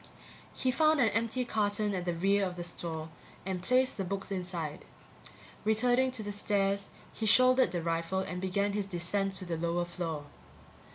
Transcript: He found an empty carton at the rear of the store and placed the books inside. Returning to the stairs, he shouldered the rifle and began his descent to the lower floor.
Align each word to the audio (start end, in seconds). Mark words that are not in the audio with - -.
He 0.55 0.71
found 0.71 0.99
an 0.99 1.09
empty 1.09 1.45
carton 1.45 1.93
at 1.93 2.05
the 2.05 2.15
rear 2.15 2.43
of 2.43 2.55
the 2.55 2.63
store 2.63 3.09
and 3.45 3.61
placed 3.61 3.97
the 3.97 4.03
books 4.03 4.31
inside. 4.31 4.83
Returning 5.63 6.09
to 6.13 6.23
the 6.23 6.31
stairs, 6.31 6.89
he 7.13 7.27
shouldered 7.27 7.71
the 7.71 7.83
rifle 7.83 8.21
and 8.21 8.41
began 8.41 8.73
his 8.73 8.87
descent 8.87 9.35
to 9.35 9.45
the 9.45 9.57
lower 9.57 9.85
floor. 9.85 10.25